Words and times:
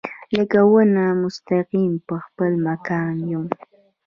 لکه 0.35 0.59
ونه 0.71 1.03
مستقیم 1.23 1.91
پۀ 2.07 2.15
خپل 2.25 2.51
مکان 2.67 3.15
يم 3.31 3.45